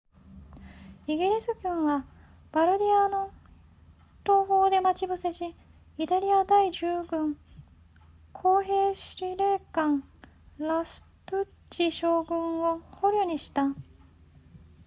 [1.05, 2.07] イギリス軍は
[2.51, 3.31] バルディアの
[4.25, 5.53] 東方で待ち伏せし
[5.99, 7.37] イタリア第10軍
[8.33, 10.03] 工兵司令官
[10.57, 13.75] ラストゥッチ将軍を捕虜にした